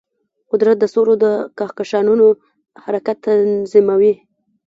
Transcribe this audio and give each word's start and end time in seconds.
قدرت 0.51 0.77
د 0.79 0.83
ستورو 0.91 1.13
او 1.29 1.35
کهکشانونو 1.57 2.27
حرکت 2.83 3.17
تنظیموي. 3.25 4.13